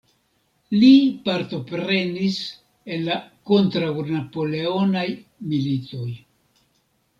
[0.83, 0.87] Li
[1.27, 2.39] partoprenis
[2.95, 3.19] en la
[3.51, 5.07] kontraŭ-Napoleonaj
[5.55, 6.11] militoj.